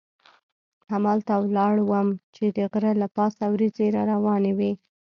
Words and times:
همالته 0.91 1.33
ولاړ 1.39 1.75
وم 1.89 2.07
چې 2.35 2.45
د 2.57 2.59
غره 2.71 2.91
له 3.01 3.07
پاسه 3.15 3.43
وریځې 3.49 3.87
را 3.95 4.01
روانې 4.13 4.53
وې. 4.57 4.71